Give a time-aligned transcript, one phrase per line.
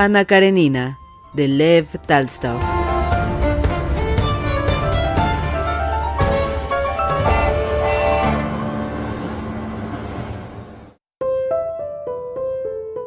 [0.00, 0.96] Ana Karenina,
[1.32, 2.60] de Lev Talstov.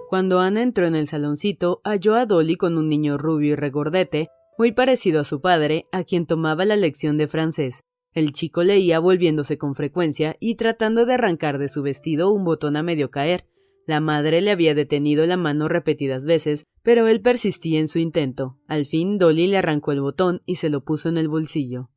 [0.09, 4.27] Cuando Ana entró en el saloncito, halló a Dolly con un niño rubio y regordete,
[4.57, 7.85] muy parecido a su padre, a quien tomaba la lección de francés.
[8.13, 12.75] El chico leía volviéndose con frecuencia y tratando de arrancar de su vestido un botón
[12.75, 13.45] a medio caer.
[13.87, 18.57] La madre le había detenido la mano repetidas veces, pero él persistía en su intento.
[18.67, 21.89] Al fin Dolly le arrancó el botón y se lo puso en el bolsillo.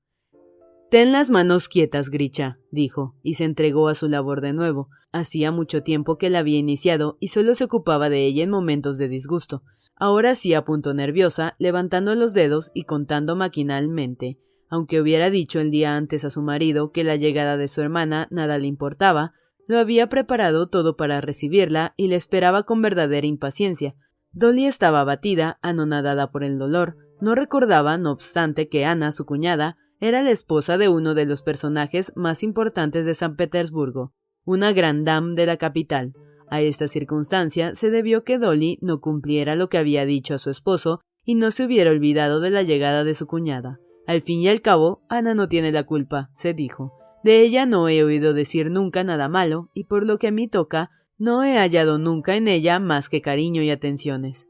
[0.91, 4.89] Ten las manos quietas, Gricha, dijo, y se entregó a su labor de nuevo.
[5.13, 8.97] Hacía mucho tiempo que la había iniciado y solo se ocupaba de ella en momentos
[8.97, 9.63] de disgusto.
[9.97, 14.39] Ahora sí a punto nerviosa, levantando los dedos y contando maquinalmente.
[14.69, 18.29] Aunque hubiera dicho el día antes a su marido que la llegada de su hermana
[18.31, 19.33] nada le importaba,
[19.67, 23.95] lo había preparado todo para recibirla y le esperaba con verdadera impaciencia.
[24.33, 26.97] Dolly estaba abatida, anonadada por el dolor.
[27.21, 31.43] No recordaba, no obstante, que Ana, su cuñada, era la esposa de uno de los
[31.43, 34.13] personajes más importantes de San Petersburgo,
[34.45, 36.13] una gran dame de la capital.
[36.49, 40.51] A esta circunstancia se debió que Dolly no cumpliera lo que había dicho a su
[40.51, 43.81] esposo y no se hubiera olvidado de la llegada de su cuñada.
[44.07, 46.93] Al fin y al cabo, Ana no tiene la culpa, se dijo.
[47.25, 50.47] De ella no he oído decir nunca nada malo, y por lo que a mí
[50.47, 54.47] toca, no he hallado nunca en ella más que cariño y atenciones.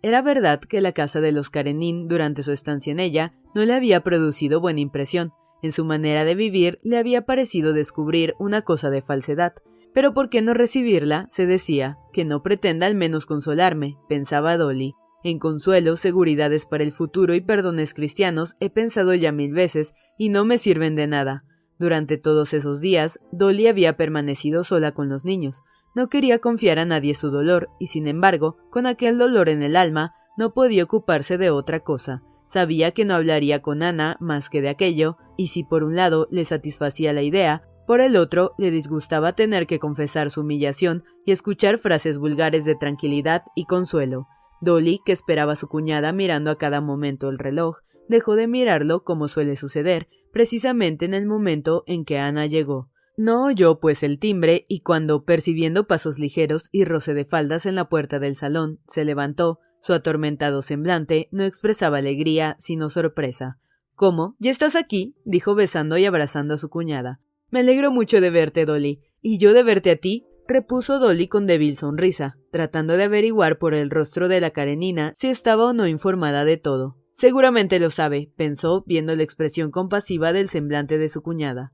[0.00, 3.74] Era verdad que la casa de los Karenin, durante su estancia en ella, no le
[3.74, 5.32] había producido buena impresión.
[5.62, 9.52] En su manera de vivir le había parecido descubrir una cosa de falsedad.
[9.92, 11.26] Pero ¿por qué no recibirla?
[11.28, 14.94] se decía, que no pretenda al menos consolarme, pensaba Dolly.
[15.22, 20.30] En consuelo, seguridades para el futuro y perdones cristianos he pensado ya mil veces y
[20.30, 21.44] no me sirven de nada.
[21.78, 25.62] Durante todos esos días, Dolly había permanecido sola con los niños.
[25.94, 29.76] No quería confiar a nadie su dolor, y sin embargo, con aquel dolor en el
[29.76, 32.22] alma, no podía ocuparse de otra cosa.
[32.48, 36.28] Sabía que no hablaría con Ana más que de aquello, y si por un lado
[36.30, 41.32] le satisfacía la idea, por el otro le disgustaba tener que confesar su humillación y
[41.32, 44.28] escuchar frases vulgares de tranquilidad y consuelo.
[44.60, 47.78] Dolly, que esperaba a su cuñada mirando a cada momento el reloj,
[48.08, 52.90] dejó de mirarlo como suele suceder, precisamente en el momento en que Ana llegó.
[53.16, 57.74] No oyó pues el timbre y cuando, percibiendo pasos ligeros y roce de faldas en
[57.74, 63.58] la puerta del salón, se levantó, su atormentado semblante no expresaba alegría, sino sorpresa.
[63.94, 64.36] ¿Cómo?
[64.38, 65.14] ¿Ya estás aquí?
[65.24, 67.20] dijo besando y abrazando a su cuñada.
[67.50, 69.00] Me alegro mucho de verte, Dolly.
[69.22, 70.26] ¿Y yo de verte a ti?
[70.48, 75.28] Repuso Dolly con débil sonrisa, tratando de averiguar por el rostro de la Karenina si
[75.28, 76.96] estaba o no informada de todo.
[77.14, 81.72] Seguramente lo sabe, pensó, viendo la expresión compasiva del semblante de su cuñada.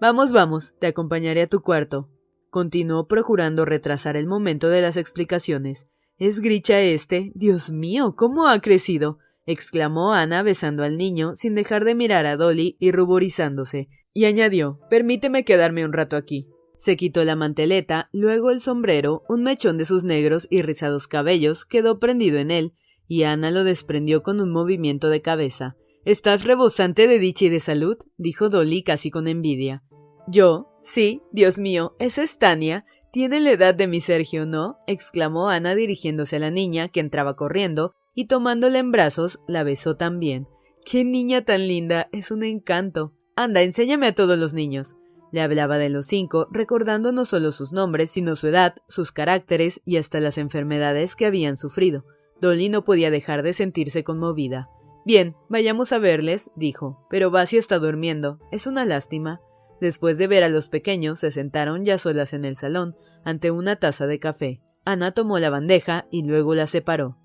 [0.00, 2.08] Vamos, vamos, te acompañaré a tu cuarto.
[2.50, 5.88] Continuó procurando retrasar el momento de las explicaciones.
[6.16, 7.32] ¿Es Gricha este?
[7.34, 9.18] Dios mío, ¿cómo ha crecido?
[9.46, 14.78] exclamó Ana besando al niño, sin dejar de mirar a Dolly y ruborizándose, y añadió
[14.88, 16.48] Permíteme quedarme un rato aquí.
[16.84, 21.64] Se quitó la manteleta, luego el sombrero, un mechón de sus negros y rizados cabellos
[21.64, 22.74] quedó prendido en él,
[23.08, 25.78] y Ana lo desprendió con un movimiento de cabeza.
[26.04, 27.96] ¿Estás rebosante de dicha y de salud?
[28.18, 29.82] dijo Dolly casi con envidia.
[30.28, 32.84] Yo, sí, Dios mío, esa es Tania.
[33.10, 34.76] Tiene la edad de mi Sergio, ¿no?
[34.86, 39.96] exclamó Ana dirigiéndose a la niña, que entraba corriendo, y tomándola en brazos, la besó
[39.96, 40.48] también.
[40.84, 42.10] ¡Qué niña tan linda!
[42.12, 43.14] Es un encanto.
[43.36, 44.96] Anda, enséñame a todos los niños.
[45.34, 49.80] Le hablaba de los cinco, recordando no solo sus nombres, sino su edad, sus caracteres
[49.84, 52.04] y hasta las enfermedades que habían sufrido.
[52.40, 54.68] Dolly no podía dejar de sentirse conmovida.
[55.04, 58.38] Bien, vayamos a verles, dijo, pero Basia está durmiendo.
[58.52, 59.40] Es una lástima.
[59.80, 62.94] Después de ver a los pequeños, se sentaron ya solas en el salón,
[63.24, 64.62] ante una taza de café.
[64.84, 67.18] Ana tomó la bandeja y luego la separó.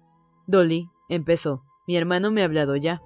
[0.48, 1.64] Dolly, empezó.
[1.88, 3.04] Mi hermano me ha hablado ya.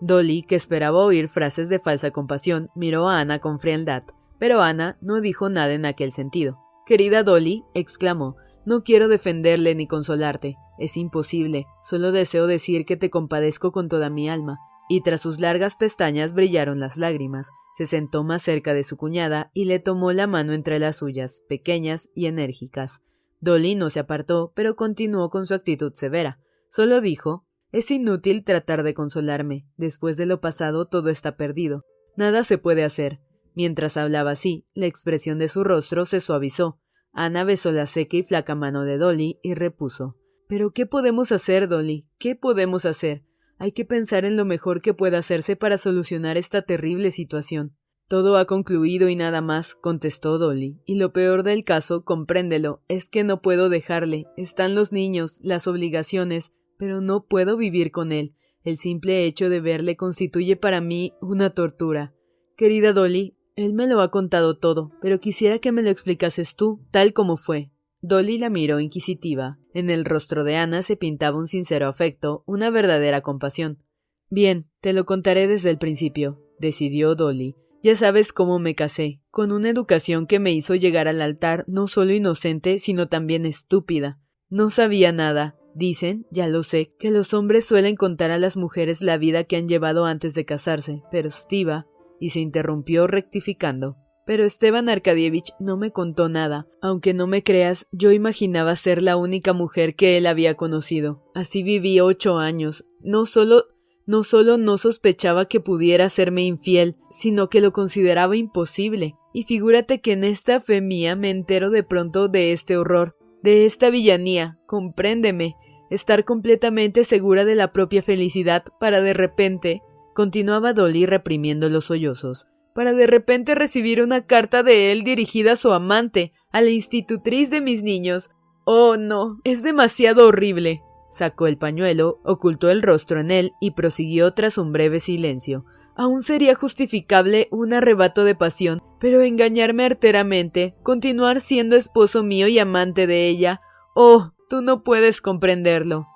[0.00, 4.04] Dolly, que esperaba oír frases de falsa compasión, miró a Ana con frialdad,
[4.40, 6.58] pero Ana no dijo nada en aquel sentido.
[6.86, 10.56] Querida Dolly, exclamó, no quiero defenderle ni consolarte.
[10.78, 11.66] Es imposible.
[11.84, 14.58] Solo deseo decir que te compadezco con toda mi alma.
[14.88, 17.50] Y tras sus largas pestañas brillaron las lágrimas.
[17.76, 21.42] Se sentó más cerca de su cuñada y le tomó la mano entre las suyas,
[21.48, 23.02] pequeñas y enérgicas.
[23.40, 26.40] Dolly no se apartó, pero continuó con su actitud severa.
[26.70, 29.66] Solo dijo Es inútil tratar de consolarme.
[29.76, 31.84] Después de lo pasado todo está perdido.
[32.16, 33.20] Nada se puede hacer.
[33.54, 36.80] Mientras hablaba así, la expresión de su rostro se suavizó.
[37.12, 40.16] Ana besó la seca y flaca mano de Dolly y repuso
[40.48, 42.06] Pero ¿qué podemos hacer, Dolly?
[42.18, 43.24] ¿Qué podemos hacer?
[43.58, 47.76] Hay que pensar en lo mejor que pueda hacerse para solucionar esta terrible situación.
[48.08, 53.08] Todo ha concluido y nada más, contestó Dolly, y lo peor del caso, compréndelo, es
[53.08, 54.26] que no puedo dejarle.
[54.36, 58.34] Están los niños, las obligaciones, pero no puedo vivir con él.
[58.64, 62.14] El simple hecho de verle constituye para mí una tortura.
[62.56, 66.80] Querida Dolly, él me lo ha contado todo, pero quisiera que me lo explicases tú,
[66.90, 67.70] tal como fue.
[68.00, 69.58] Dolly la miró inquisitiva.
[69.74, 73.82] En el rostro de Ana se pintaba un sincero afecto, una verdadera compasión.
[74.30, 77.56] Bien, te lo contaré desde el principio, decidió Dolly.
[77.82, 81.86] Ya sabes cómo me casé, con una educación que me hizo llegar al altar no
[81.86, 84.20] solo inocente, sino también estúpida.
[84.48, 85.56] No sabía nada.
[85.74, 89.56] Dicen, ya lo sé, que los hombres suelen contar a las mujeres la vida que
[89.56, 91.86] han llevado antes de casarse, pero Stiva
[92.20, 93.96] y se interrumpió rectificando.
[94.26, 96.68] Pero Esteban Arkadievich no me contó nada.
[96.80, 101.24] Aunque no me creas, yo imaginaba ser la única mujer que él había conocido.
[101.34, 102.84] Así viví ocho años.
[103.00, 103.64] No solo
[104.06, 109.14] no solo no sospechaba que pudiera serme infiel, sino que lo consideraba imposible.
[109.32, 113.66] Y figúrate que en esta fe mía me entero de pronto de este horror, de
[113.66, 115.54] esta villanía, compréndeme,
[115.90, 119.82] estar completamente segura de la propia felicidad para de repente
[120.20, 125.56] continuaba Dolly reprimiendo los sollozos, para de repente recibir una carta de él dirigida a
[125.56, 128.28] su amante, a la institutriz de mis niños.
[128.66, 130.82] Oh, no, es demasiado horrible.
[131.10, 135.64] Sacó el pañuelo, ocultó el rostro en él y prosiguió tras un breve silencio.
[135.96, 142.58] Aún sería justificable un arrebato de pasión, pero engañarme arteramente, continuar siendo esposo mío y
[142.58, 143.62] amante de ella.
[143.94, 146.09] Oh, tú no puedes comprenderlo.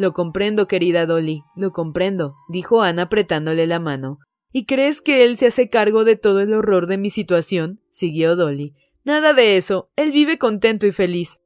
[0.00, 4.18] Lo comprendo, querida Dolly, lo comprendo, dijo Ana apretándole la mano.
[4.50, 7.82] ¿Y crees que él se hace cargo de todo el horror de mi situación?
[7.90, 8.74] siguió Dolly.
[9.04, 9.90] Nada de eso.
[9.96, 11.40] Él vive contento y feliz.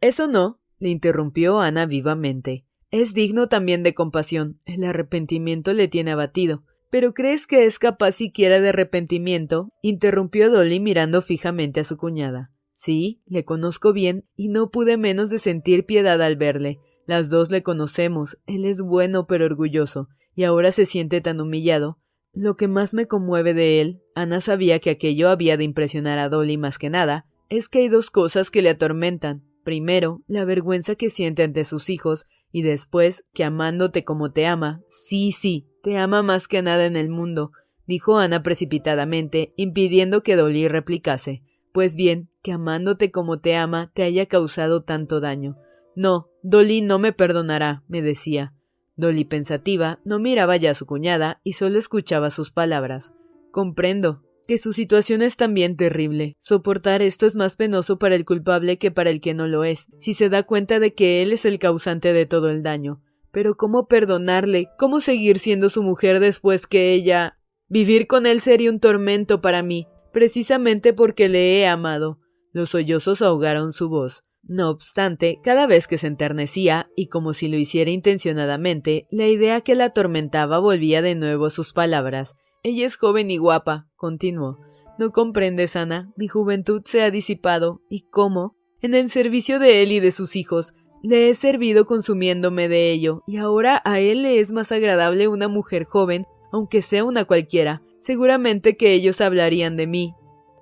[0.00, 2.64] Eso no, le interrumpió Ana vivamente.
[2.92, 4.60] Es digno también de compasión.
[4.64, 6.62] El arrepentimiento le tiene abatido.
[6.88, 9.72] ¿Pero crees que es capaz siquiera de arrepentimiento?
[9.82, 12.52] interrumpió Dolly mirando fijamente a su cuñada.
[12.74, 16.78] Sí, le conozco bien, y no pude menos de sentir piedad al verle.
[17.06, 21.98] Las dos le conocemos, él es bueno pero orgulloso, y ahora se siente tan humillado.
[22.32, 26.28] Lo que más me conmueve de él, Ana sabía que aquello había de impresionar a
[26.28, 29.44] Dolly más que nada, es que hay dos cosas que le atormentan.
[29.64, 34.82] Primero, la vergüenza que siente ante sus hijos, y después, que amándote como te ama,
[34.88, 37.52] sí, sí, te ama más que nada en el mundo,
[37.86, 41.42] dijo Ana precipitadamente, impidiendo que Dolly replicase.
[41.72, 45.56] Pues bien, que amándote como te ama te haya causado tanto daño.
[45.94, 48.54] No, Dolly no me perdonará, me decía.
[48.96, 53.12] Dolly pensativa no miraba ya a su cuñada y solo escuchaba sus palabras.
[53.50, 56.36] Comprendo que su situación es también terrible.
[56.40, 59.86] Soportar esto es más penoso para el culpable que para el que no lo es,
[59.98, 63.00] si se da cuenta de que él es el causante de todo el daño.
[63.30, 64.68] Pero ¿cómo perdonarle?
[64.78, 67.38] ¿Cómo seguir siendo su mujer después que ella...
[67.68, 72.18] Vivir con él sería un tormento para mí, precisamente porque le he amado.
[72.52, 74.24] Los sollozos ahogaron su voz.
[74.44, 79.60] No obstante, cada vez que se enternecía, y como si lo hiciera intencionadamente, la idea
[79.60, 82.34] que la atormentaba volvía de nuevo a sus palabras.
[82.64, 84.58] Ella es joven y guapa, continuó.
[84.98, 89.92] No comprendes, Ana, mi juventud se ha disipado, y cómo, en el servicio de él
[89.92, 94.40] y de sus hijos, le he servido consumiéndome de ello, y ahora a él le
[94.40, 97.82] es más agradable una mujer joven, aunque sea una cualquiera.
[98.00, 100.14] Seguramente que ellos hablarían de mí.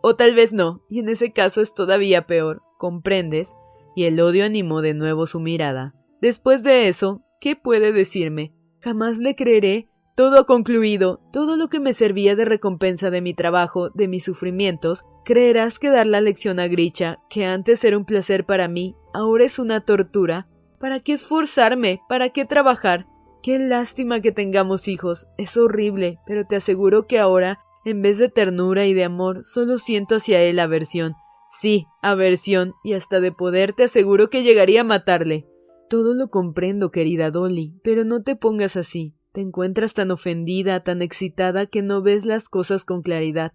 [0.02, 3.54] O tal vez no, y en ese caso es todavía peor, ¿comprendes?
[4.00, 5.94] Y el odio animó de nuevo su mirada.
[6.22, 8.54] Después de eso, ¿qué puede decirme?
[8.80, 9.90] Jamás le creeré.
[10.16, 11.20] todo ha concluido.
[11.34, 15.90] Todo lo que me servía de recompensa de mi trabajo, de mis sufrimientos, creerás que
[15.90, 19.82] dar la lección a Gricha, que antes era un placer para mí, ahora es una
[19.82, 20.48] tortura.
[20.78, 22.00] ¿Para qué esforzarme?
[22.08, 23.06] ¿Para qué trabajar?
[23.42, 25.26] Qué lástima que tengamos hijos.
[25.36, 29.78] Es horrible, pero te aseguro que ahora, en vez de ternura y de amor, solo
[29.78, 31.16] siento hacia él aversión.
[31.50, 35.48] Sí, aversión, y hasta de poder te aseguro que llegaría a matarle.
[35.88, 39.14] Todo lo comprendo, querida Dolly, pero no te pongas así.
[39.32, 43.52] Te encuentras tan ofendida, tan excitada, que no ves las cosas con claridad.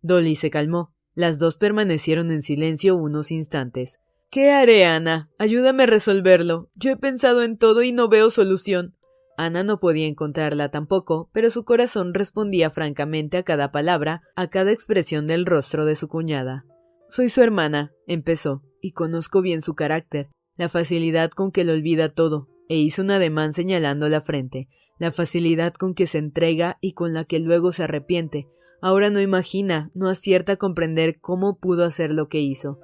[0.00, 0.94] Dolly se calmó.
[1.14, 4.00] Las dos permanecieron en silencio unos instantes.
[4.30, 5.30] ¿Qué haré, Ana?
[5.38, 6.68] Ayúdame a resolverlo.
[6.76, 8.96] Yo he pensado en todo y no veo solución.
[9.36, 14.72] Ana no podía encontrarla tampoco, pero su corazón respondía francamente a cada palabra, a cada
[14.72, 16.64] expresión del rostro de su cuñada.
[17.08, 22.14] Soy su hermana, empezó, y conozco bien su carácter la facilidad con que lo olvida
[22.14, 24.68] todo, e hizo un ademán señalando la frente,
[24.98, 28.48] la facilidad con que se entrega y con la que luego se arrepiente.
[28.80, 32.78] Ahora no imagina, no acierta a comprender cómo pudo hacer lo que hizo.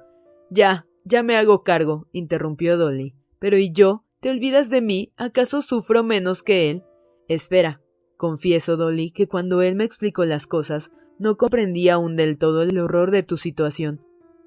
[0.49, 3.15] Ya, ya me hago cargo, interrumpió Dolly.
[3.39, 4.03] Pero ¿y yo?
[4.19, 5.13] ¿Te olvidas de mí?
[5.15, 6.83] ¿Acaso sufro menos que él?
[7.27, 7.81] Espera.
[8.17, 12.77] Confieso, Dolly, que cuando él me explicó las cosas, no comprendía aún del todo el
[12.77, 14.01] horror de tu situación.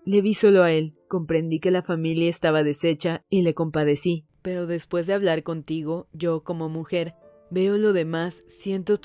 [0.06, 4.66] Le vi solo a él, comprendí que la familia estaba deshecha y le compadecí, pero
[4.66, 7.14] después de hablar contigo, yo como mujer,
[7.50, 9.00] veo lo demás, siento,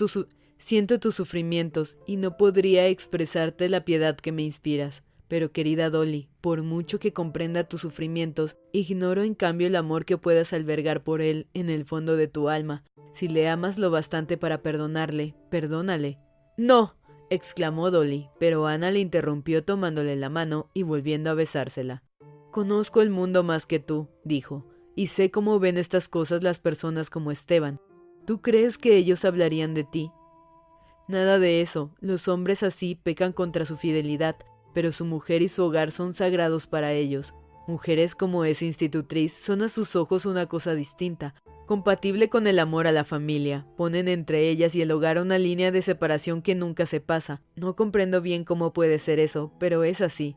[0.58, 5.04] siento tus sufrimientos y no podría expresarte la piedad que me inspiras.
[5.30, 10.18] Pero querida Dolly, por mucho que comprenda tus sufrimientos, ignoro en cambio el amor que
[10.18, 12.84] puedas albergar por él en el fondo de tu alma.
[13.14, 16.20] Si le amas lo bastante para perdonarle, perdónale.
[16.58, 16.96] No,
[17.30, 22.04] exclamó Dolly, pero Ana le interrumpió tomándole la mano y volviendo a besársela.
[22.52, 27.10] Conozco el mundo más que tú, dijo, y sé cómo ven estas cosas las personas
[27.10, 27.80] como Esteban.
[28.26, 30.12] ¿Tú crees que ellos hablarían de ti?
[31.08, 34.36] Nada de eso, los hombres así pecan contra su fidelidad,
[34.74, 37.34] pero su mujer y su hogar son sagrados para ellos.
[37.68, 41.36] Mujeres como esa institutriz son a sus ojos una cosa distinta,
[41.70, 43.68] compatible con el amor a la familia.
[43.78, 47.44] Ponen entre ellas y el hogar una línea de separación que nunca se pasa.
[47.56, 50.36] No comprendo bien cómo puede ser eso, pero es así.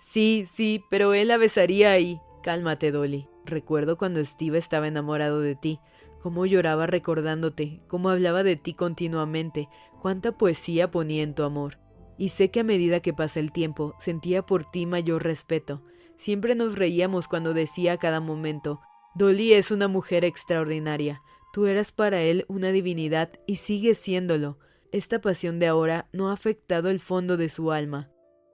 [0.00, 2.20] Sí, sí, pero él la besaría ahí.
[2.42, 3.28] Cálmate, Dolly.
[3.44, 5.78] Recuerdo cuando Steve estaba enamorado de ti,
[6.20, 9.68] cómo lloraba recordándote, cómo hablaba de ti continuamente,
[10.02, 11.78] cuánta poesía ponía en tu amor.
[12.18, 15.84] Y sé que a medida que pasa el tiempo, sentía por ti mayor respeto.
[16.16, 18.80] Siempre nos reíamos cuando decía a cada momento,
[19.16, 21.22] Dolly es una mujer extraordinaria.
[21.50, 24.58] Tú eras para él una divinidad y sigues siéndolo.
[24.92, 28.10] Esta pasión de ahora no ha afectado el fondo de su alma.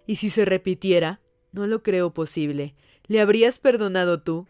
[0.07, 1.21] ¿Y si se repitiera?
[1.51, 2.77] No lo creo posible.
[3.09, 4.47] ¿Le habrías perdonado tú?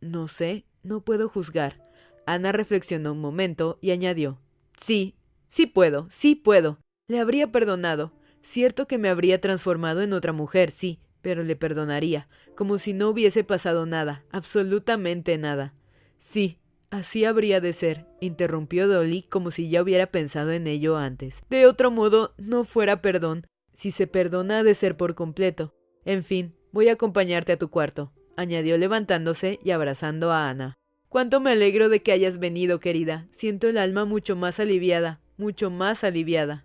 [0.00, 1.80] No sé, no puedo juzgar.
[2.26, 4.40] Ana reflexionó un momento y añadió
[4.76, 5.14] Sí,
[5.46, 6.80] sí puedo, sí puedo.
[7.06, 8.12] Le habría perdonado.
[8.42, 13.08] Cierto que me habría transformado en otra mujer, sí, pero le perdonaría, como si no
[13.08, 15.74] hubiese pasado nada, absolutamente nada.
[16.18, 16.58] Sí,
[16.90, 21.42] así habría de ser, interrumpió Dolly como si ya hubiera pensado en ello antes.
[21.48, 23.46] De otro modo, no fuera perdón.
[23.72, 25.74] Si se perdona ha de ser por completo.
[26.04, 30.74] En fin, voy a acompañarte a tu cuarto, añadió levantándose y abrazando a Ana.
[31.08, 33.28] Cuánto me alegro de que hayas venido, querida.
[33.30, 36.64] Siento el alma mucho más aliviada, mucho más aliviada.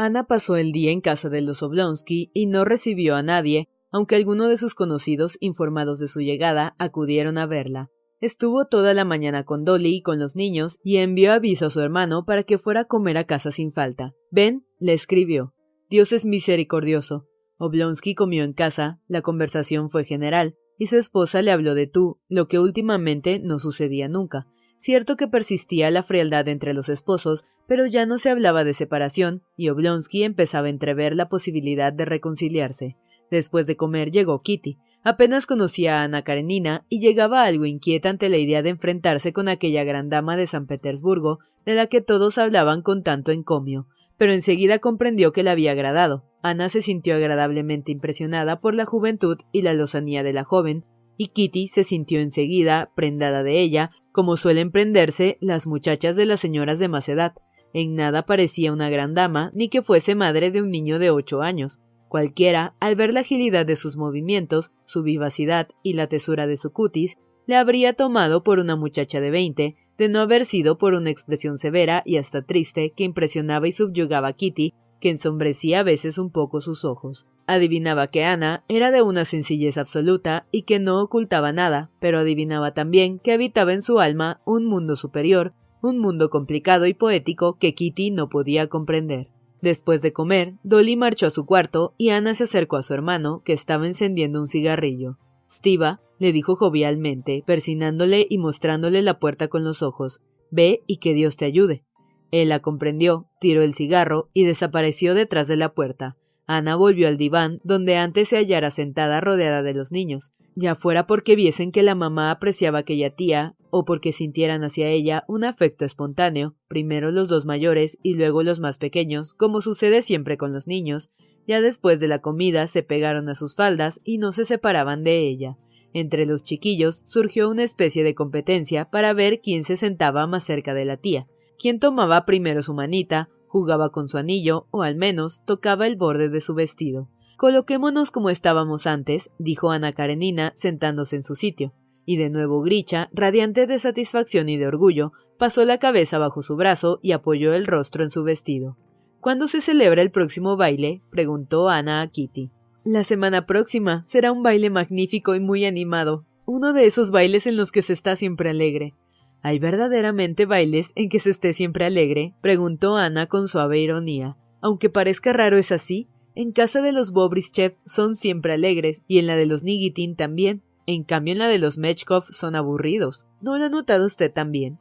[0.00, 4.14] Ana pasó el día en casa de los Oblonsky y no recibió a nadie, aunque
[4.14, 7.90] algunos de sus conocidos, informados de su llegada, acudieron a verla.
[8.20, 11.80] Estuvo toda la mañana con Dolly y con los niños y envió aviso a su
[11.80, 14.14] hermano para que fuera a comer a casa sin falta.
[14.30, 15.52] Ben le escribió
[15.90, 17.26] Dios es misericordioso.
[17.56, 22.20] Oblonsky comió en casa, la conversación fue general, y su esposa le habló de tú,
[22.28, 24.46] lo que últimamente no sucedía nunca.
[24.80, 29.42] Cierto que persistía la frialdad entre los esposos, pero ya no se hablaba de separación,
[29.56, 32.96] y Oblonsky empezaba a entrever la posibilidad de reconciliarse.
[33.30, 34.78] Después de comer llegó Kitty.
[35.04, 39.48] Apenas conocía a Ana Karenina y llegaba algo inquieta ante la idea de enfrentarse con
[39.48, 44.32] aquella gran dama de San Petersburgo, de la que todos hablaban con tanto encomio, pero
[44.32, 46.24] enseguida comprendió que le había agradado.
[46.42, 50.84] Ana se sintió agradablemente impresionada por la juventud y la lozanía de la joven,
[51.16, 56.40] y Kitty se sintió enseguida prendada de ella, como suelen prenderse las muchachas de las
[56.40, 57.34] señoras de más edad.
[57.72, 61.40] En nada parecía una gran dama, ni que fuese madre de un niño de ocho
[61.40, 61.78] años.
[62.08, 66.72] Cualquiera, al ver la agilidad de sus movimientos, su vivacidad y la tesura de su
[66.72, 71.10] cutis, le habría tomado por una muchacha de veinte, de no haber sido por una
[71.10, 76.18] expresión severa y hasta triste que impresionaba y subyugaba a Kitty que ensombrecía a veces
[76.18, 77.28] un poco sus ojos.
[77.50, 82.74] Adivinaba que Ana era de una sencillez absoluta y que no ocultaba nada, pero adivinaba
[82.74, 87.74] también que habitaba en su alma un mundo superior, un mundo complicado y poético que
[87.74, 89.30] Kitty no podía comprender.
[89.62, 93.40] Después de comer, Dolly marchó a su cuarto y Ana se acercó a su hermano,
[93.46, 95.16] que estaba encendiendo un cigarrillo.
[95.48, 101.14] Stiva, le dijo jovialmente, persinándole y mostrándole la puerta con los ojos, ve y que
[101.14, 101.82] Dios te ayude.
[102.30, 106.18] Él la comprendió, tiró el cigarro y desapareció detrás de la puerta.
[106.50, 111.06] Ana volvió al diván, donde antes se hallara sentada rodeada de los niños, ya fuera
[111.06, 115.84] porque viesen que la mamá apreciaba aquella tía, o porque sintieran hacia ella un afecto
[115.84, 120.66] espontáneo, primero los dos mayores y luego los más pequeños, como sucede siempre con los
[120.66, 121.10] niños,
[121.46, 125.18] ya después de la comida se pegaron a sus faldas y no se separaban de
[125.28, 125.58] ella.
[125.92, 130.72] Entre los chiquillos surgió una especie de competencia para ver quién se sentaba más cerca
[130.72, 131.26] de la tía,
[131.58, 136.28] quien tomaba primero su manita, jugaba con su anillo, o al menos tocaba el borde
[136.28, 137.08] de su vestido.
[137.36, 141.72] Coloquémonos como estábamos antes, dijo Ana Karenina, sentándose en su sitio.
[142.04, 146.56] Y de nuevo Gricha, radiante de satisfacción y de orgullo, pasó la cabeza bajo su
[146.56, 148.76] brazo y apoyó el rostro en su vestido.
[149.20, 151.02] ¿Cuándo se celebra el próximo baile?
[151.10, 152.50] preguntó Ana a Kitty.
[152.84, 157.56] La semana próxima será un baile magnífico y muy animado, uno de esos bailes en
[157.56, 158.94] los que se está siempre alegre.
[159.42, 162.34] ¿Hay verdaderamente bailes en que se esté siempre alegre?
[162.40, 164.36] preguntó Ana con suave ironía.
[164.60, 166.08] Aunque parezca raro es así.
[166.34, 170.62] En casa de los Bobrischev son siempre alegres y en la de los Nigitin también.
[170.86, 173.26] En cambio en la de los Mechkov son aburridos.
[173.40, 174.78] ¿No lo ha notado usted también?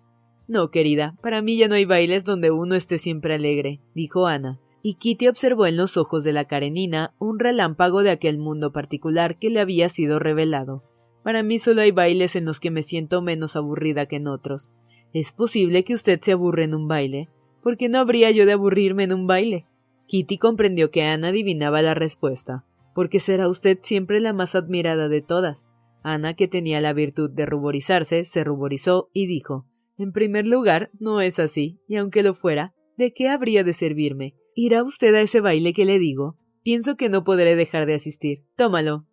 [0.48, 4.62] No, querida, para mí ya no hay bailes donde uno esté siempre alegre, dijo Ana.
[4.82, 9.38] Y Kitty observó en los ojos de la Karenina un relámpago de aquel mundo particular
[9.38, 10.84] que le había sido revelado.
[11.28, 14.72] Para mí solo hay bailes en los que me siento menos aburrida que en otros.
[15.12, 17.28] ¿Es posible que usted se aburre en un baile?
[17.62, 19.66] ¿Por qué no habría yo de aburrirme en un baile?
[20.08, 22.64] Kitty comprendió que Ana adivinaba la respuesta.
[22.96, 25.66] Porque será usted siempre la más admirada de todas.
[26.02, 29.66] Ana, que tenía la virtud de ruborizarse, se ruborizó y dijo
[29.98, 34.34] En primer lugar, no es así, y aunque lo fuera, ¿de qué habría de servirme?
[34.56, 36.38] ¿Irá usted a ese baile que le digo?
[36.64, 38.46] Pienso que no podré dejar de asistir.
[38.56, 39.08] Tómalo,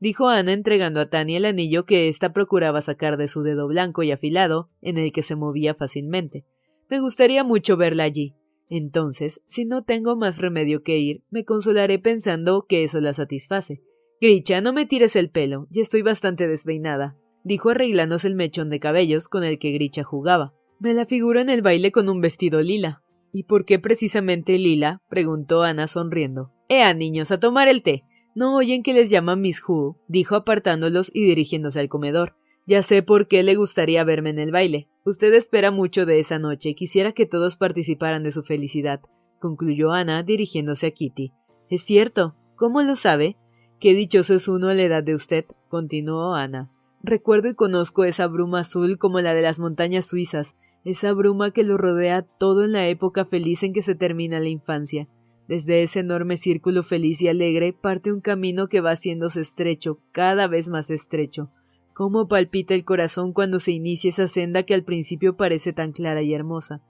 [0.00, 4.02] dijo Ana entregando a Tania el anillo que ésta procuraba sacar de su dedo blanco
[4.02, 6.44] y afilado, en el que se movía fácilmente.
[6.88, 8.34] Me gustaría mucho verla allí.
[8.68, 13.82] Entonces, si no tengo más remedio que ir, me consolaré pensando que eso la satisface.
[14.20, 18.78] Gricha, no me tires el pelo, ya estoy bastante despeinada, dijo arreglándose el mechón de
[18.78, 20.54] cabellos con el que Gricha jugaba.
[20.78, 23.02] Me la figuro en el baile con un vestido lila.
[23.32, 25.02] ¿Y por qué precisamente lila?
[25.08, 26.52] preguntó Ana sonriendo.
[26.68, 28.04] Ea, niños, a tomar el té.
[28.34, 32.36] No oyen que les llama Miss Who, dijo apartándolos y dirigiéndose al comedor.
[32.66, 34.88] Ya sé por qué le gustaría verme en el baile.
[35.04, 39.00] Usted espera mucho de esa noche y quisiera que todos participaran de su felicidad,
[39.40, 41.32] concluyó Ana dirigiéndose a Kitty.
[41.68, 42.36] Es cierto.
[42.54, 43.38] ¿Cómo lo sabe?
[43.80, 46.70] Qué dichoso es uno a la edad de usted, continuó Ana.
[47.02, 51.64] Recuerdo y conozco esa bruma azul como la de las montañas suizas, esa bruma que
[51.64, 55.08] lo rodea todo en la época feliz en que se termina la infancia.
[55.50, 60.46] Desde ese enorme círculo feliz y alegre parte un camino que va haciéndose estrecho, cada
[60.46, 61.50] vez más estrecho.
[61.92, 66.22] ¿Cómo palpita el corazón cuando se inicia esa senda que al principio parece tan clara
[66.22, 66.82] y hermosa?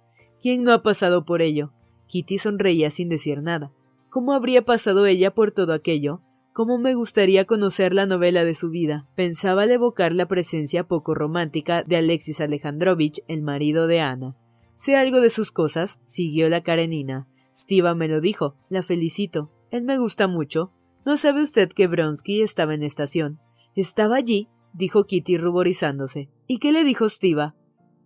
[0.43, 1.73] ¿Quién no ha pasado por ello?
[2.07, 3.73] Kitty sonreía sin decir nada.
[4.11, 6.21] ¿Cómo habría pasado ella por todo aquello?
[6.53, 9.09] ¿Cómo me gustaría conocer la novela de su vida?
[9.15, 14.37] Pensaba al evocar la presencia poco romántica de Alexis Alejandrovich, el marido de Ana.
[14.77, 17.27] Sé algo de sus cosas, siguió la Karenina.
[17.55, 18.57] Stiva me lo dijo.
[18.69, 19.51] La felicito.
[19.71, 20.73] Él me gusta mucho.
[21.05, 23.41] ¿No sabe usted que Bronsky estaba en estación?
[23.75, 26.29] Estaba allí, dijo Kitty ruborizándose.
[26.47, 27.57] ¿Y qué le dijo Stiva?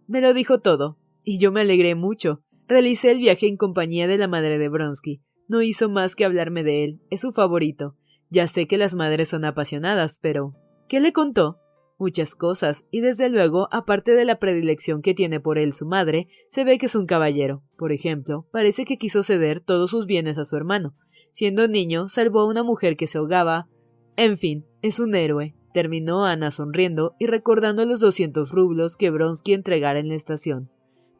[0.06, 0.98] Me lo dijo todo.
[1.22, 2.42] Y yo me alegré mucho.
[2.68, 5.22] Realicé el viaje en compañía de la madre de Bronsky.
[5.48, 7.00] No hizo más que hablarme de él.
[7.10, 7.96] Es su favorito.
[8.30, 10.54] Ya sé que las madres son apasionadas, pero...
[10.88, 11.58] ¿Qué le contó?
[11.96, 16.26] Muchas cosas, y desde luego, aparte de la predilección que tiene por él su madre,
[16.50, 17.62] se ve que es un caballero.
[17.76, 20.96] Por ejemplo, parece que quiso ceder todos sus bienes a su hermano.
[21.30, 23.68] Siendo niño, salvó a una mujer que se ahogaba.
[24.16, 29.52] En fin, es un héroe, terminó Ana sonriendo y recordando los doscientos rublos que Bronsky
[29.52, 30.70] entregara en la estación.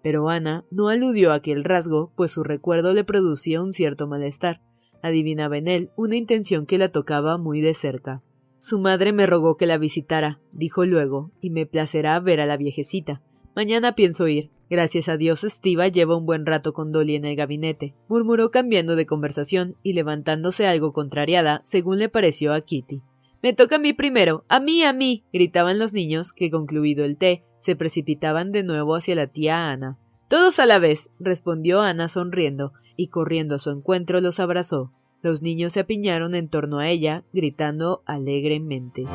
[0.02, 4.60] Pero Ana no aludió a aquel rasgo, pues su recuerdo le producía un cierto malestar.
[5.02, 8.22] Adivinaba en él una intención que la tocaba muy de cerca.
[8.66, 12.56] Su madre me rogó que la visitara, dijo luego, y me placerá ver a la
[12.56, 13.20] viejecita.
[13.54, 14.52] Mañana pienso ir.
[14.70, 18.96] Gracias a Dios, Estiva lleva un buen rato con Dolly en el gabinete, murmuró cambiando
[18.96, 23.02] de conversación y levantándose algo contrariada, según le pareció a Kitty.
[23.42, 27.18] Me toca a mí primero, a mí, a mí, gritaban los niños, que concluido el
[27.18, 29.98] té, se precipitaban de nuevo hacia la tía Ana.
[30.28, 34.90] Todos a la vez, respondió Ana sonriendo, y corriendo a su encuentro los abrazó.
[35.24, 39.06] Los niños se apiñaron en torno a ella, gritando alegremente.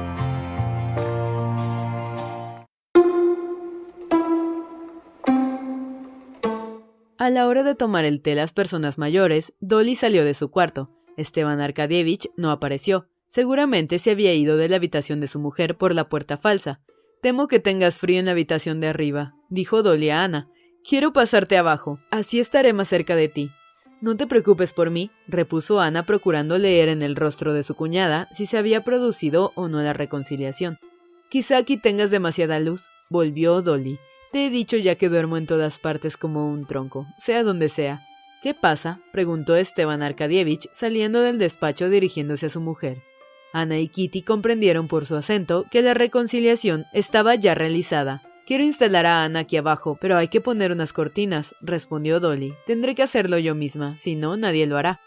[7.20, 10.90] A la hora de tomar el té las personas mayores, Dolly salió de su cuarto.
[11.16, 13.08] Esteban Arkadievich no apareció.
[13.28, 16.82] Seguramente se había ido de la habitación de su mujer por la puerta falsa.
[17.22, 20.50] Temo que tengas frío en la habitación de arriba, dijo Dolly a Ana.
[20.84, 23.52] Quiero pasarte abajo, así estaré más cerca de ti.
[24.02, 28.30] No te preocupes por mí, repuso Ana procurando leer en el rostro de su cuñada
[28.34, 30.80] si se había producido o no la reconciliación.
[31.30, 34.00] Quizá aquí tengas demasiada luz, volvió Dolly.
[34.32, 38.06] Te he dicho ya que duermo en todas partes como un tronco, sea donde sea.
[38.42, 39.02] ¿Qué pasa?
[39.12, 43.04] preguntó Esteban Arkadievich saliendo del despacho dirigiéndose a su mujer.
[43.52, 48.22] Ana y Kitty comprendieron por su acento que la reconciliación estaba ya realizada.
[48.50, 52.56] Quiero instalar a Ana aquí abajo, pero hay que poner unas cortinas, respondió Dolly.
[52.66, 55.02] Tendré que hacerlo yo misma, si no, nadie lo hará.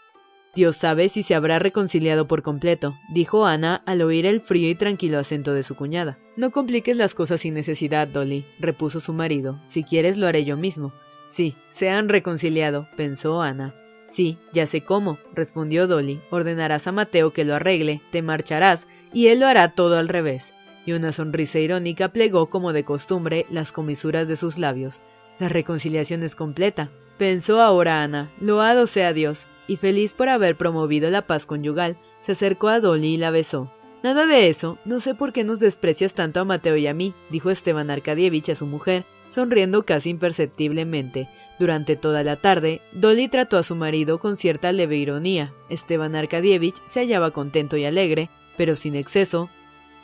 [0.55, 4.75] Dios sabe si se habrá reconciliado por completo, dijo Ana al oír el frío y
[4.75, 6.19] tranquilo acento de su cuñada.
[6.37, 9.61] No compliques las cosas sin necesidad, Dolly, repuso su marido.
[9.67, 10.93] Si quieres lo haré yo mismo.
[11.27, 13.75] Sí, se han reconciliado, pensó Ana.
[14.07, 16.21] Sí, ya sé cómo, respondió Dolly.
[16.29, 20.53] Ordenarás a Mateo que lo arregle, te marcharás, y él lo hará todo al revés
[20.85, 25.01] y una sonrisa irónica plegó como de costumbre las comisuras de sus labios.
[25.39, 31.09] La reconciliación es completa, pensó ahora Ana, loado sea Dios, y feliz por haber promovido
[31.09, 33.71] la paz conyugal, se acercó a Dolly y la besó.
[34.03, 37.13] Nada de eso, no sé por qué nos desprecias tanto a Mateo y a mí,
[37.29, 41.29] dijo Esteban Arkadievich a su mujer, sonriendo casi imperceptiblemente.
[41.57, 45.53] Durante toda la tarde, Dolly trató a su marido con cierta leve ironía.
[45.69, 49.49] Esteban Arkadievich se hallaba contento y alegre, pero sin exceso,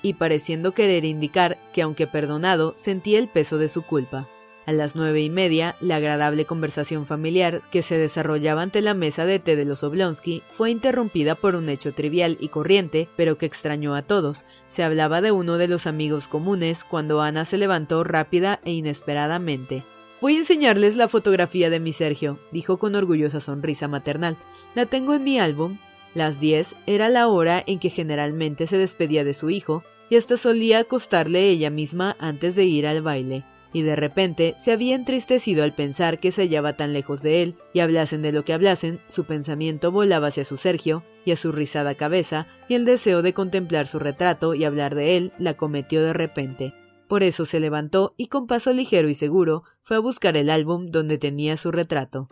[0.02, 4.28] y pareciendo querer indicar que aunque perdonado, sentía el peso de su culpa.
[4.70, 9.26] A las nueve y media, la agradable conversación familiar que se desarrollaba ante la mesa
[9.26, 13.48] de té de los Oblonsky fue interrumpida por un hecho trivial y corriente, pero que
[13.48, 14.46] extrañó a todos.
[14.68, 19.84] Se hablaba de uno de los amigos comunes cuando Ana se levantó rápida e inesperadamente.
[20.22, 24.38] Voy a enseñarles la fotografía de mi Sergio, dijo con orgullosa sonrisa maternal.
[24.76, 25.80] La tengo en mi álbum
[26.14, 30.38] las diez era la hora en que generalmente se despedía de su hijo, y hasta
[30.38, 35.64] solía acostarle ella misma antes de ir al baile, y de repente se había entristecido
[35.64, 39.00] al pensar que se hallaba tan lejos de él, y hablasen de lo que hablasen,
[39.08, 43.34] su pensamiento volaba hacia su Sergio y a su rizada cabeza, y el deseo de
[43.34, 46.74] contemplar su retrato y hablar de él la cometió de repente.
[47.08, 50.92] Por eso se levantó y con paso ligero y seguro fue a buscar el álbum
[50.92, 52.30] donde tenía su retrato.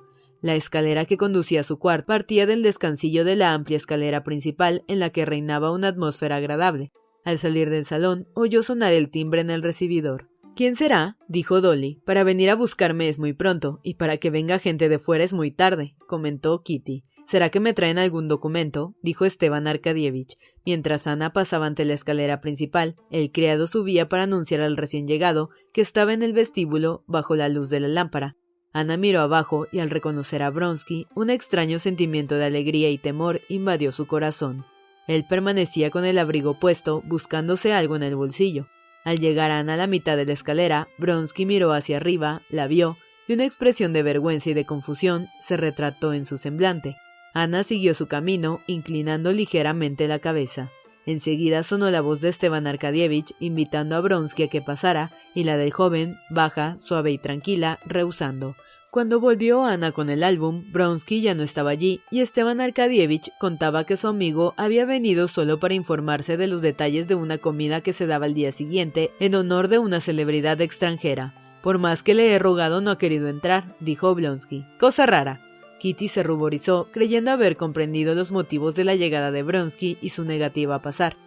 [0.48, 4.86] La escalera que conducía a su cuarto partía del descansillo de la amplia escalera principal
[4.88, 6.94] en la que reinaba una atmósfera agradable.
[7.26, 10.30] Al salir del salón, oyó sonar el timbre en el recibidor.
[10.56, 11.18] ¿Quién será?
[11.28, 12.02] dijo Dolly.
[12.06, 15.34] Para venir a buscarme es muy pronto, y para que venga gente de fuera es
[15.34, 17.04] muy tarde, comentó Kitty.
[17.26, 18.96] ¿Será que me traen algún documento?
[19.02, 20.38] dijo Esteban Arkadievich.
[20.66, 25.50] Mientras Ana pasaba ante la escalera principal, el criado subía para anunciar al recién llegado
[25.74, 28.38] que estaba en el vestíbulo bajo la luz de la lámpara.
[28.74, 33.42] Ana miró abajo y al reconocer a Bronsky, un extraño sentimiento de alegría y temor
[33.50, 34.66] invadió su corazón.
[35.08, 38.68] Él permanecía con el abrigo puesto, buscándose algo en el bolsillo.
[39.06, 42.98] Al llegar Ana a la mitad de la escalera, Bronsky miró hacia arriba, la vio,
[43.28, 46.98] y una expresión de vergüenza y de confusión se retrató en su semblante.
[47.34, 50.72] Ana siguió su camino, inclinando ligeramente la cabeza.
[51.08, 55.56] Enseguida sonó la voz de Esteban Arkadievich invitando a Bronsky a que pasara, y la
[55.58, 58.56] del joven, baja, suave y tranquila, rehusando.
[58.92, 63.86] Cuando volvió Ana con el álbum, Bronsky ya no estaba allí y Esteban Arkadievich contaba
[63.86, 67.94] que su amigo había venido solo para informarse de los detalles de una comida que
[67.94, 71.34] se daba el día siguiente en honor de una celebridad extranjera.
[71.62, 74.66] Por más que le he rogado no ha querido entrar, dijo Blonsky.
[74.80, 75.47] Cosa rara.
[75.80, 80.26] Kitty se ruborizó, creyendo haber comprendido los motivos de la llegada de Bronsky y su
[80.26, 81.18] negativa a pasar.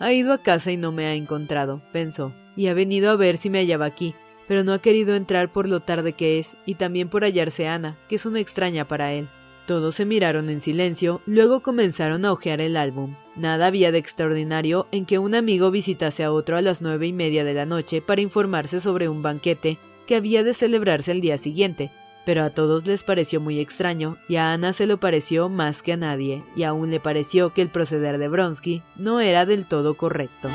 [0.00, 3.36] Ha ido a casa y no me ha encontrado, pensó, y ha venido a ver
[3.36, 4.14] si me hallaba aquí,
[4.46, 7.96] pero no ha querido entrar por lo tarde que es, y también por hallarse Ana,
[8.08, 9.28] que es una extraña para él.
[9.66, 13.14] Todos se miraron en silencio, luego comenzaron a hojear el álbum.
[13.34, 17.14] Nada había de extraordinario en que un amigo visitase a otro a las nueve y
[17.14, 21.38] media de la noche para informarse sobre un banquete que había de celebrarse el día
[21.38, 21.90] siguiente,
[22.24, 25.92] pero a todos les pareció muy extraño y a Ana se lo pareció más que
[25.92, 29.96] a nadie, y aún le pareció que el proceder de Bronsky no era del todo
[29.96, 30.48] correcto.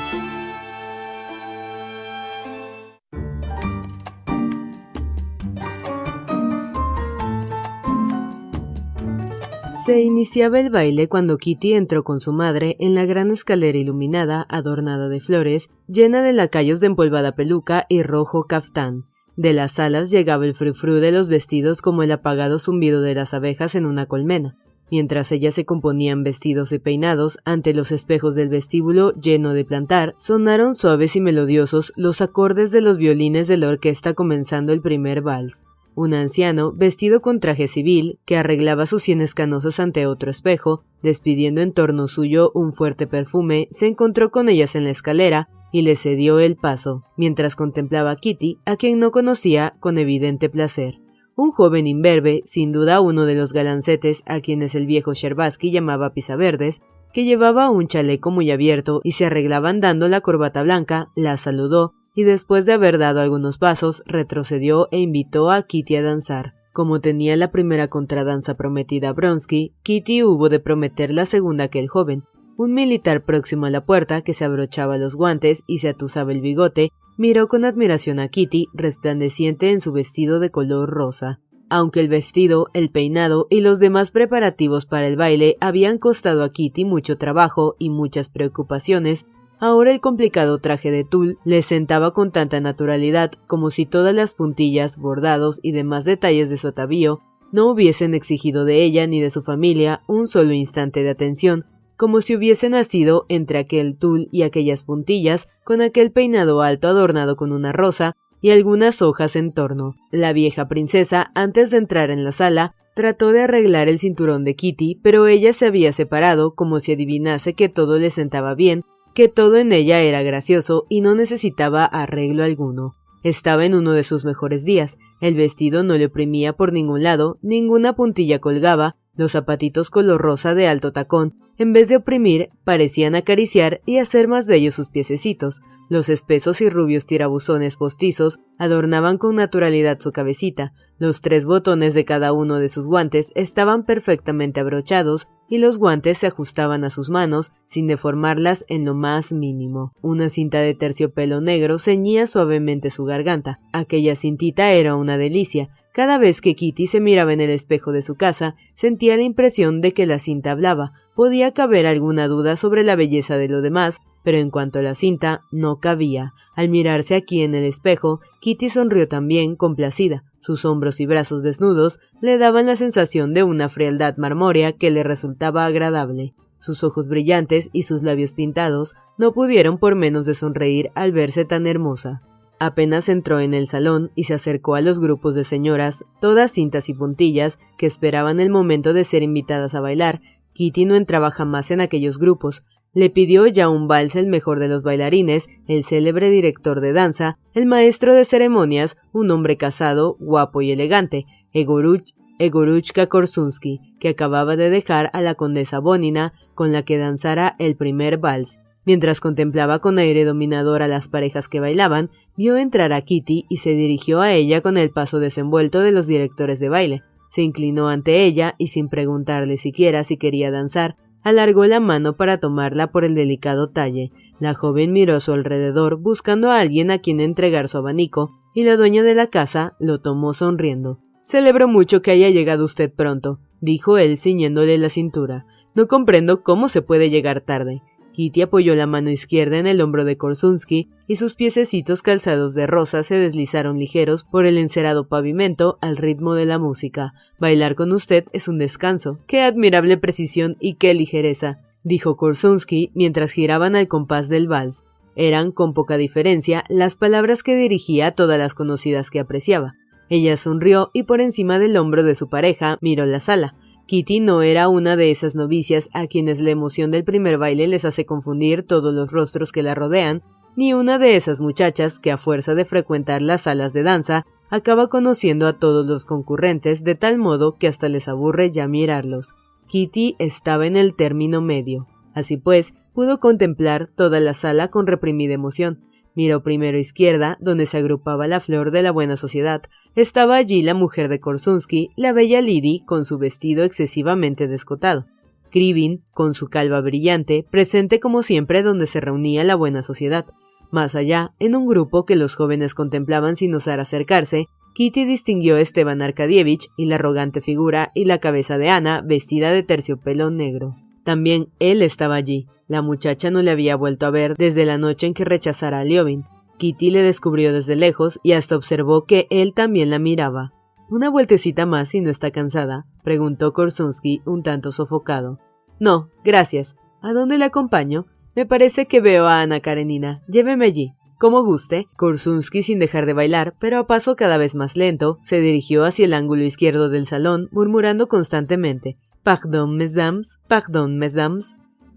[9.86, 14.46] Se iniciaba el baile cuando Kitty entró con su madre en la gran escalera iluminada,
[14.48, 19.06] adornada de flores, llena de lacayos de empolvada peluca y rojo caftán.
[19.40, 23.32] De las alas llegaba el frufru de los vestidos como el apagado zumbido de las
[23.32, 24.58] abejas en una colmena.
[24.90, 30.14] Mientras ellas se componían vestidos y peinados ante los espejos del vestíbulo lleno de plantar,
[30.18, 35.22] sonaron suaves y melodiosos los acordes de los violines de la orquesta comenzando el primer
[35.22, 35.64] vals.
[35.94, 41.62] Un anciano, vestido con traje civil, que arreglaba sus sienes canosos ante otro espejo, despidiendo
[41.62, 45.96] en torno suyo un fuerte perfume, se encontró con ellas en la escalera y le
[45.96, 51.00] cedió el paso, mientras contemplaba a Kitty, a quien no conocía con evidente placer.
[51.36, 56.12] Un joven imberbe, sin duda uno de los galancetes a quienes el viejo Sherbaski llamaba
[56.12, 56.80] pisaverdes,
[57.12, 61.94] que llevaba un chaleco muy abierto y se arreglaban dando la corbata blanca, la saludó
[62.14, 66.54] y después de haber dado algunos pasos retrocedió e invitó a Kitty a danzar.
[66.72, 71.80] Como tenía la primera contradanza prometida a Bronsky, Kitty hubo de prometer la segunda que
[71.80, 72.24] el joven,
[72.60, 76.42] un militar próximo a la puerta, que se abrochaba los guantes y se atusaba el
[76.42, 81.40] bigote, miró con admiración a Kitty, resplandeciente en su vestido de color rosa.
[81.70, 86.52] Aunque el vestido, el peinado y los demás preparativos para el baile habían costado a
[86.52, 89.24] Kitty mucho trabajo y muchas preocupaciones,
[89.58, 94.34] ahora el complicado traje de tul le sentaba con tanta naturalidad como si todas las
[94.34, 97.20] puntillas, bordados y demás detalles de su atavío
[97.52, 101.66] no hubiesen exigido de ella ni de su familia un solo instante de atención,
[102.00, 107.36] como si hubiese nacido entre aquel tul y aquellas puntillas, con aquel peinado alto adornado
[107.36, 109.96] con una rosa y algunas hojas en torno.
[110.10, 114.56] La vieja princesa, antes de entrar en la sala, trató de arreglar el cinturón de
[114.56, 118.82] Kitty, pero ella se había separado como si adivinase que todo le sentaba bien,
[119.14, 122.94] que todo en ella era gracioso y no necesitaba arreglo alguno.
[123.22, 127.38] Estaba en uno de sus mejores días, el vestido no le oprimía por ningún lado,
[127.42, 133.14] ninguna puntilla colgaba, los zapatitos color rosa de alto tacón, en vez de oprimir, parecían
[133.14, 135.60] acariciar y hacer más bellos sus piececitos.
[135.90, 140.72] Los espesos y rubios tirabuzones postizos adornaban con naturalidad su cabecita.
[140.98, 146.16] Los tres botones de cada uno de sus guantes estaban perfectamente abrochados y los guantes
[146.16, 149.92] se ajustaban a sus manos sin deformarlas en lo más mínimo.
[150.00, 153.60] Una cinta de terciopelo negro ceñía suavemente su garganta.
[153.74, 158.02] Aquella cintita era una delicia, cada vez que Kitty se miraba en el espejo de
[158.02, 160.92] su casa, sentía la impresión de que la cinta hablaba.
[161.14, 164.94] Podía caber alguna duda sobre la belleza de lo demás, pero en cuanto a la
[164.94, 166.34] cinta, no cabía.
[166.54, 170.24] Al mirarse aquí en el espejo, Kitty sonrió también, complacida.
[170.40, 175.02] Sus hombros y brazos desnudos le daban la sensación de una frialdad marmórea que le
[175.02, 176.34] resultaba agradable.
[176.60, 181.44] Sus ojos brillantes y sus labios pintados no pudieron por menos de sonreír al verse
[181.44, 182.22] tan hermosa.
[182.58, 186.90] Apenas entró en el salón y se acercó a los grupos de señoras, todas cintas
[186.90, 190.20] y puntillas, que esperaban el momento de ser invitadas a bailar.
[190.60, 192.64] Kitty no entraba jamás en aquellos grupos.
[192.92, 197.38] Le pidió ya un vals el mejor de los bailarines, el célebre director de danza,
[197.54, 204.54] el maestro de ceremonias, un hombre casado, guapo y elegante, Egoruch, Egoruchka Korsunsky, que acababa
[204.56, 208.60] de dejar a la condesa Bonina, con la que danzara el primer vals.
[208.84, 213.56] Mientras contemplaba con aire dominador a las parejas que bailaban, vio entrar a Kitty y
[213.56, 217.02] se dirigió a ella con el paso desenvuelto de los directores de baile.
[217.30, 222.38] Se inclinó ante ella y sin preguntarle siquiera si quería danzar, alargó la mano para
[222.38, 224.12] tomarla por el delicado talle.
[224.38, 228.64] La joven miró a su alrededor buscando a alguien a quien entregar su abanico, y
[228.64, 230.98] la dueña de la casa lo tomó sonriendo.
[231.22, 235.46] Celebro mucho que haya llegado usted pronto, dijo él ciñéndole la cintura.
[235.74, 237.82] No comprendo cómo se puede llegar tarde.
[238.12, 242.66] Kitty apoyó la mano izquierda en el hombro de Korsunsky y sus piececitos calzados de
[242.66, 247.14] rosa se deslizaron ligeros por el encerado pavimento al ritmo de la música.
[247.38, 249.18] Bailar con usted es un descanso.
[249.26, 254.84] Qué admirable precisión y qué ligereza, dijo Korsunsky mientras giraban al compás del vals.
[255.16, 259.74] Eran, con poca diferencia, las palabras que dirigía a todas las conocidas que apreciaba.
[260.08, 263.54] Ella sonrió y por encima del hombro de su pareja miró la sala.
[263.90, 267.84] Kitty no era una de esas novicias a quienes la emoción del primer baile les
[267.84, 270.22] hace confundir todos los rostros que la rodean,
[270.54, 274.86] ni una de esas muchachas que a fuerza de frecuentar las salas de danza acaba
[274.86, 279.34] conociendo a todos los concurrentes de tal modo que hasta les aburre ya mirarlos.
[279.66, 281.88] Kitty estaba en el término medio.
[282.14, 285.80] Así pues, pudo contemplar toda la sala con reprimida emoción.
[286.14, 289.62] Miró primero izquierda, donde se agrupaba la flor de la buena sociedad.
[289.94, 295.06] Estaba allí la mujer de Korsunsky, la bella Lydie, con su vestido excesivamente descotado.
[295.50, 300.26] Krivin, con su calva brillante, presente como siempre donde se reunía la buena sociedad.
[300.70, 305.60] Más allá, en un grupo que los jóvenes contemplaban sin osar acercarse, Kitty distinguió a
[305.60, 310.76] Esteban Arkadievich y la arrogante figura y la cabeza de Ana vestida de terciopelo negro.
[311.04, 312.46] También él estaba allí.
[312.68, 315.84] La muchacha no le había vuelto a ver desde la noche en que rechazara a
[315.84, 316.24] Liobin.
[316.58, 320.52] Kitty le descubrió desde lejos y hasta observó que él también la miraba.
[320.88, 322.86] ¿Una vueltecita más si no está cansada?
[323.02, 325.38] preguntó Korsunsky un tanto sofocado.
[325.78, 326.76] No, gracias.
[327.00, 328.06] ¿A dónde le acompaño?
[328.36, 330.22] Me parece que veo a Ana Karenina.
[330.28, 330.92] Lléveme allí.
[331.18, 335.40] Como guste, Korsunsky, sin dejar de bailar, pero a paso cada vez más lento, se
[335.40, 341.54] dirigió hacia el ángulo izquierdo del salón, murmurando constantemente Pardon, mesdames, pardon, mesdames,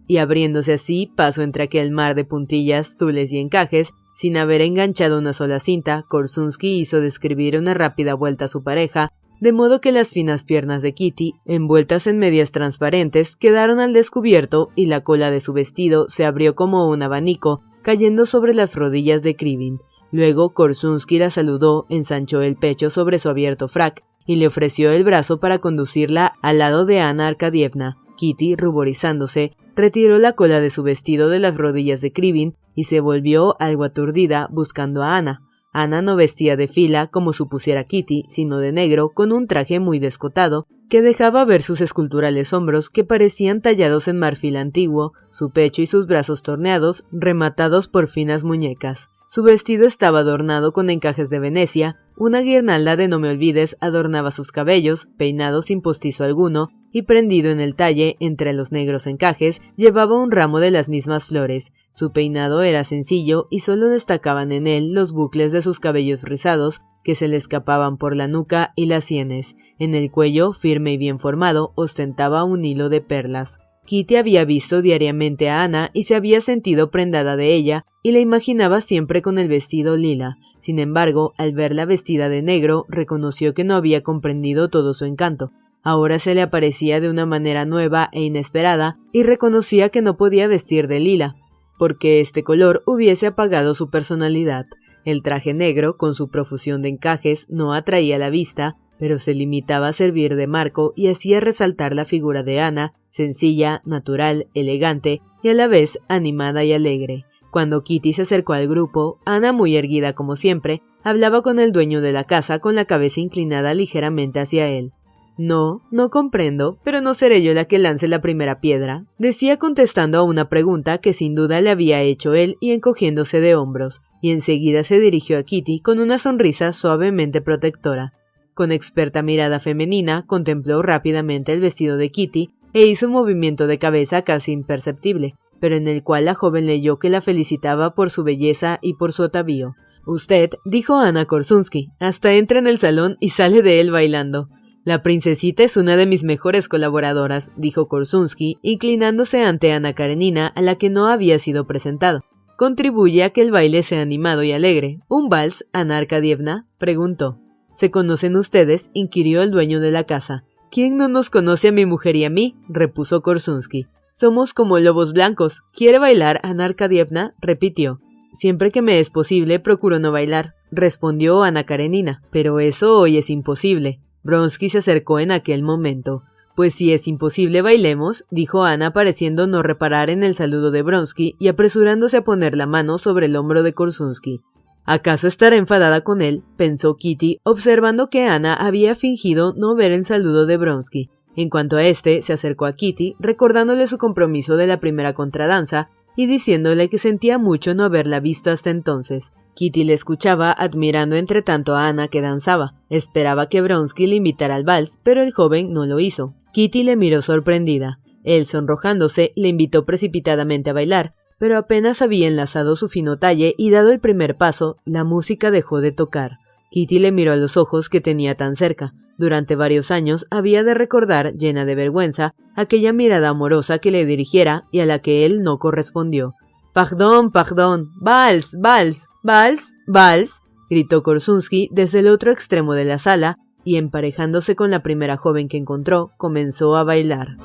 [0.07, 5.19] y abriéndose así paso entre aquel mar de puntillas, tules y encajes, sin haber enganchado
[5.19, 9.91] una sola cinta, Korsunsky hizo describir una rápida vuelta a su pareja, de modo que
[9.91, 15.31] las finas piernas de Kitty, envueltas en medias transparentes, quedaron al descubierto y la cola
[15.31, 19.79] de su vestido se abrió como un abanico, cayendo sobre las rodillas de Krivin.
[20.11, 25.03] Luego Korsunsky la saludó, ensanchó el pecho sobre su abierto frac y le ofreció el
[25.03, 27.97] brazo para conducirla al lado de Ana Arkadievna.
[28.17, 32.99] Kitty, ruborizándose, retiró la cola de su vestido de las rodillas de Krivin y se
[32.99, 35.41] volvió algo aturdida buscando a Ana.
[35.73, 39.97] Ana no vestía de fila como supusiera Kitty, sino de negro, con un traje muy
[39.97, 45.81] descotado, que dejaba ver sus esculturales hombros que parecían tallados en marfil antiguo, su pecho
[45.81, 49.09] y sus brazos torneados, rematados por finas muñecas.
[49.27, 54.31] Su vestido estaba adornado con encajes de Venecia, una guirnalda de no me olvides adornaba
[54.31, 59.61] sus cabellos, peinado sin postizo alguno, y prendido en el talle entre los negros encajes,
[59.75, 61.73] llevaba un ramo de las mismas flores.
[61.91, 66.81] Su peinado era sencillo y solo destacaban en él los bucles de sus cabellos rizados,
[67.03, 69.55] que se le escapaban por la nuca y las sienes.
[69.79, 73.59] En el cuello, firme y bien formado, ostentaba un hilo de perlas.
[73.85, 78.19] Kitty había visto diariamente a Ana y se había sentido prendada de ella, y la
[78.19, 80.37] imaginaba siempre con el vestido lila.
[80.63, 85.51] Sin embargo, al verla vestida de negro, reconoció que no había comprendido todo su encanto.
[85.83, 90.47] Ahora se le aparecía de una manera nueva e inesperada, y reconocía que no podía
[90.47, 91.35] vestir de lila,
[91.77, 94.65] porque este color hubiese apagado su personalidad.
[95.03, 99.89] El traje negro, con su profusión de encajes, no atraía la vista, pero se limitaba
[99.89, 105.49] a servir de marco y hacía resaltar la figura de Ana, sencilla, natural, elegante y
[105.49, 107.25] a la vez animada y alegre.
[107.53, 112.01] Cuando Kitty se acercó al grupo, Ana, muy erguida como siempre, hablaba con el dueño
[112.01, 114.91] de la casa con la cabeza inclinada ligeramente hacia él.
[115.37, 120.17] No, no comprendo, pero no seré yo la que lance la primera piedra, decía contestando
[120.17, 124.31] a una pregunta que sin duda le había hecho él y encogiéndose de hombros, y
[124.31, 128.13] enseguida se dirigió a Kitty con una sonrisa suavemente protectora.
[128.55, 133.77] Con experta mirada femenina contempló rápidamente el vestido de Kitty e hizo un movimiento de
[133.77, 138.25] cabeza casi imperceptible, pero en el cual la joven leyó que la felicitaba por su
[138.25, 139.77] belleza y por su atavío.
[140.05, 144.49] Usted, dijo Ana Korsunsky, hasta entra en el salón y sale de él bailando.
[144.83, 150.61] La princesita es una de mis mejores colaboradoras, dijo Korsunsky, inclinándose ante Ana Karenina, a
[150.61, 152.25] la que no había sido presentado.
[152.57, 154.99] Contribuye a que el baile sea animado y alegre.
[155.07, 156.67] ¿Un vals, Ana Arkadievna?
[156.77, 157.39] preguntó.
[157.77, 158.89] ¿Se conocen ustedes?
[158.91, 160.43] inquirió el dueño de la casa.
[160.71, 162.57] ¿Quién no nos conoce a mi mujer y a mí?
[162.67, 163.87] repuso Korsunsky.
[164.13, 165.63] Somos como lobos blancos.
[165.73, 167.33] ¿Quiere bailar, Ana Arkadievna?
[167.41, 167.99] repitió.
[168.31, 172.21] Siempre que me es posible, procuro no bailar, respondió Ana Karenina.
[172.31, 174.01] Pero eso hoy es imposible.
[174.23, 176.23] Bronsky se acercó en aquel momento.
[176.55, 181.35] Pues si es imposible bailemos, dijo Ana pareciendo no reparar en el saludo de Bronsky
[181.39, 184.41] y apresurándose a poner la mano sobre el hombro de Korsunsky.
[184.85, 186.43] ¿Acaso estará enfadada con él?
[186.55, 191.09] pensó Kitty, observando que Ana había fingido no ver el saludo de Bronsky.
[191.35, 195.89] En cuanto a este, se acercó a Kitty, recordándole su compromiso de la primera contradanza
[196.15, 199.31] y diciéndole que sentía mucho no haberla visto hasta entonces.
[199.55, 202.75] Kitty le escuchaba admirando entre tanto a Ana que danzaba.
[202.89, 206.33] Esperaba que Bronsky le invitara al vals, pero el joven no lo hizo.
[206.53, 207.99] Kitty le miró sorprendida.
[208.23, 213.69] Él, sonrojándose, le invitó precipitadamente a bailar, pero apenas había enlazado su fino talle y
[213.69, 216.37] dado el primer paso, la música dejó de tocar.
[216.71, 218.93] Kitty le miró a los ojos que tenía tan cerca.
[219.17, 224.65] Durante varios años había de recordar, llena de vergüenza, aquella mirada amorosa que le dirigiera
[224.71, 226.35] y a la que él no correspondió.
[226.73, 233.37] Pardon, pardon, vals, vals, vals, vals, gritó Korsunsky desde el otro extremo de la sala
[233.63, 237.37] y emparejándose con la primera joven que encontró, comenzó a bailar.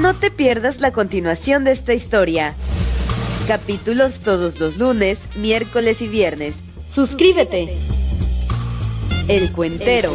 [0.00, 2.56] No te pierdas la continuación de esta historia.
[3.46, 6.54] Capítulos todos los lunes, miércoles y viernes.
[6.88, 7.76] Suscríbete.
[9.26, 10.14] El Cuentero,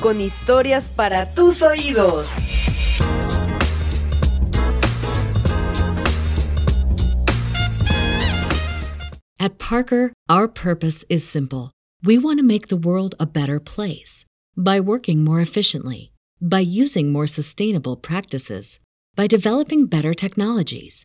[0.00, 2.26] con historias para tus oídos.
[9.38, 11.70] At Parker, our purpose is simple.
[12.02, 14.24] We want to make the world a better place
[14.56, 18.80] by working more efficiently, by using more sustainable practices,
[19.14, 21.04] by developing better technologies.